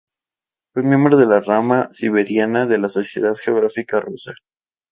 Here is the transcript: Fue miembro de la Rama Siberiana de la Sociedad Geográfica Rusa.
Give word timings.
Fue 0.73 0.81
miembro 0.81 1.15
de 1.15 1.27
la 1.27 1.41
Rama 1.41 1.89
Siberiana 1.91 2.65
de 2.65 2.79
la 2.79 2.89
Sociedad 2.89 3.35
Geográfica 3.35 3.99
Rusa. 3.99 4.33